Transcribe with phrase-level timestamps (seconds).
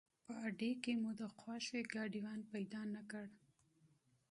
[0.25, 3.27] په اډې کې مو د خوښې ګاډیوان پیدا نه کړ.